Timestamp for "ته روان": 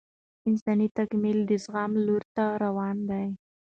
2.35-2.97